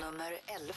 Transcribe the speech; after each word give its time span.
nummer 0.00 0.32
11. 0.56 0.74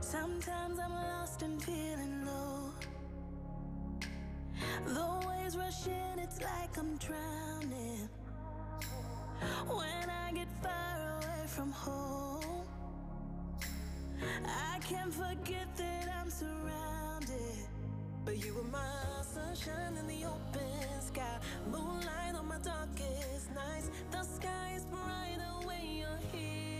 Sometimes 0.00 0.78
I'm 0.78 0.92
lost 0.92 1.42
and 1.42 1.62
feeling 1.62 2.24
low. 2.26 2.72
The 4.86 5.28
waves 5.28 5.56
rush 5.58 5.86
in, 5.86 6.18
it's 6.18 6.40
like 6.40 6.78
I'm 6.78 6.96
drowning. 6.96 8.08
When 9.66 10.06
I 10.24 10.32
get 10.32 10.48
far 10.62 11.18
away 11.18 11.46
from 11.46 11.70
home, 11.70 12.66
I 14.46 14.78
can't 14.80 15.12
forget 15.12 15.68
that 15.76 16.08
I'm 16.18 16.30
surrounded. 16.30 17.68
But 18.24 18.38
you 18.42 18.54
were 18.54 18.70
my 18.80 19.19
sunshine 19.34 19.96
in 19.96 20.06
the 20.08 20.24
open 20.24 21.00
sky, 21.00 21.38
moonlight 21.70 22.34
on 22.34 22.48
my 22.48 22.58
darkest 22.58 23.54
nights. 23.54 23.90
The 24.10 24.22
sky 24.24 24.72
is 24.74 24.84
brighter 24.86 25.66
when 25.66 25.84
you're 25.84 26.18
here. 26.32 26.79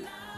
love. 0.00 0.31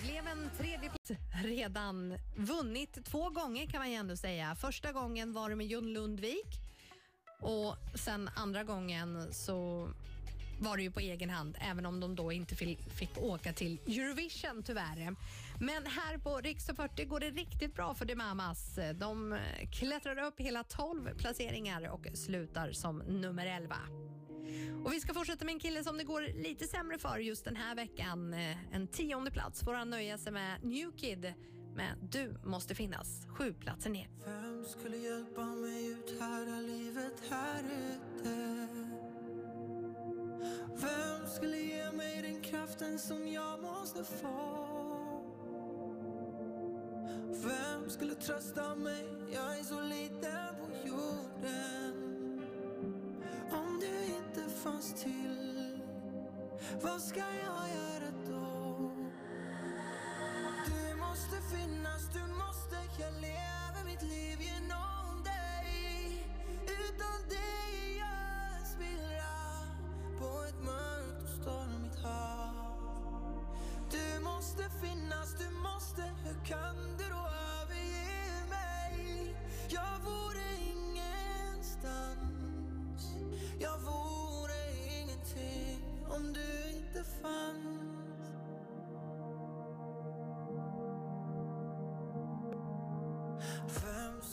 Det 0.00 0.06
blev 0.06 0.26
en 0.26 0.50
tredje 0.58 0.90
plats 0.90 1.12
redan. 1.44 2.18
Vunnit 2.36 3.04
två 3.04 3.30
gånger 3.30 3.66
kan 3.66 3.80
man 3.80 3.90
ju 3.90 3.96
ändå 3.96 4.16
säga. 4.16 4.54
Första 4.54 4.92
gången 4.92 5.32
var 5.32 5.50
det 5.50 5.56
med 5.56 5.66
Jon 5.66 5.92
Lundvik 5.92 6.60
och 7.40 7.76
sen 7.94 8.30
andra 8.36 8.64
gången 8.64 9.34
så 9.34 9.88
var 10.60 10.76
det 10.76 10.82
ju 10.82 10.90
på 10.90 11.00
egen 11.00 11.30
hand, 11.30 11.56
även 11.60 11.86
om 11.86 12.00
de 12.00 12.16
då 12.16 12.32
inte 12.32 12.54
fick, 12.56 12.92
fick 12.92 13.18
åka 13.18 13.52
till 13.52 13.78
Eurovision 13.86 14.62
tyvärr. 14.62 15.16
Men 15.60 15.86
här 15.86 16.18
på 16.18 16.40
Riksdag 16.40 16.76
40 16.76 17.04
går 17.04 17.20
det 17.20 17.30
riktigt 17.30 17.74
bra 17.74 17.94
för 17.94 18.06
The 18.06 18.14
Mamas. 18.14 18.78
De 18.94 19.38
klättrar 19.72 20.18
upp 20.18 20.40
hela 20.40 20.64
12 20.64 21.14
placeringar 21.18 21.88
och 21.88 22.06
slutar 22.14 22.72
som 22.72 22.98
nummer 22.98 23.46
11. 23.46 23.76
Och 24.84 24.92
Vi 24.92 25.00
ska 25.00 25.14
fortsätta 25.14 25.44
med 25.44 25.52
en 25.52 25.60
kille 25.60 25.84
som 25.84 25.98
det 25.98 26.04
går 26.04 26.42
lite 26.42 26.66
sämre 26.66 26.98
för 26.98 27.18
just 27.18 27.44
den 27.44 27.56
här 27.56 27.74
veckan. 27.74 28.34
Eh, 28.34 28.74
en 28.74 28.88
tionde 28.88 29.30
plats 29.30 29.64
får 29.64 29.74
han 29.74 29.90
nöja 29.90 30.18
sig 30.18 30.32
med 30.32 30.64
New 30.64 30.92
Kid 30.96 31.34
med 31.74 31.96
Du 32.10 32.34
måste 32.44 32.74
finnas, 32.74 33.26
sju 33.28 33.52
platser 33.52 33.90
ner. 33.90 34.08
Vem 34.24 34.64
skulle 34.64 34.96
hjälpa 34.96 35.44
mig 35.44 35.86
ut 35.90 36.20
här, 36.20 36.62
livet 36.62 37.22
här 37.30 37.62
ute? 37.62 38.68
Vem 40.74 41.28
skulle 41.36 41.56
ge 41.56 41.92
mig 41.92 42.22
den 42.22 42.40
kraften 42.40 42.98
som 42.98 43.28
jag 43.28 43.62
måste 43.62 44.04
få? 44.04 44.68
Vem 47.44 47.90
skulle 47.90 48.14
trösta 48.14 48.74
mig? 48.74 49.04
Jag 49.32 49.58
är 49.58 49.62
så 49.62 49.80
liten 49.80 50.54
på 50.60 50.88
jorden 50.88 51.97
till 54.92 55.82
Vad 56.82 57.00
ska 57.00 57.20
jag 57.20 57.68
göra 57.76 58.10
då? 58.26 58.90
Du 60.66 60.96
måste 60.96 61.56
finnas, 61.56 62.08
du 62.12 62.20
måste 62.20 62.76
Jag 62.98 63.12
lever 63.12 63.84
mitt 63.84 64.02
liv 64.02 64.40
genom 64.40 65.22
dig 65.24 66.26
Utan 66.66 67.28
dig 67.28 67.47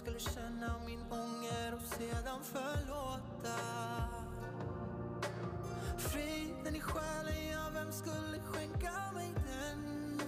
skulle 0.05 0.19
känna 0.19 0.79
min 0.85 0.99
ånger 1.09 1.73
och 1.73 1.81
sedan 1.81 2.43
förlåta? 2.43 3.57
Friden 5.97 6.75
i 6.75 6.79
själen, 6.79 7.47
ja, 7.51 7.69
vem 7.73 7.91
skulle 7.91 8.39
skänka 8.39 8.91
mig 9.13 9.33
den? 9.35 10.21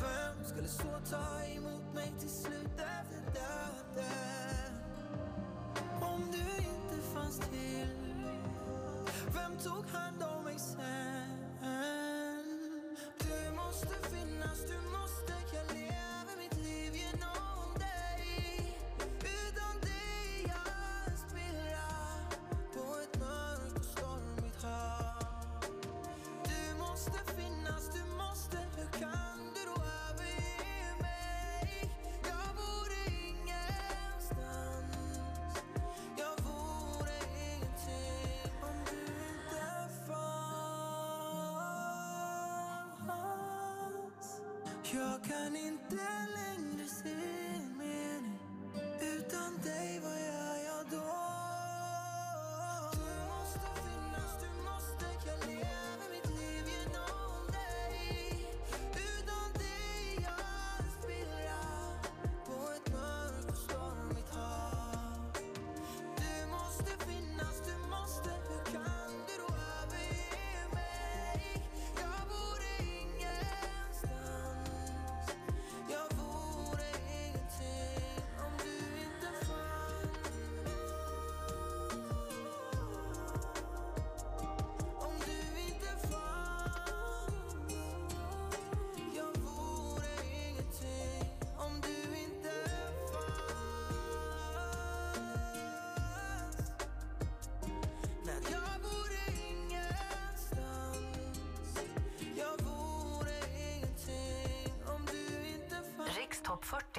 Vem 0.00 0.44
skulle 0.44 0.68
så 0.68 1.00
ta 1.10 1.44
emot 1.44 1.94
mig 1.94 2.14
till 2.20 2.30
slut 2.30 2.78
efter 2.78 3.20
döden? 3.34 4.72
Om 6.00 6.30
du 6.32 6.38
inte 6.56 7.06
fanns 7.14 7.38
till, 7.38 8.24
vem 9.34 9.56
tog 9.58 9.86
hand 9.88 10.22
om 10.22 10.23
Yo 44.94 45.18
can 45.26 45.56
inte 45.56 46.43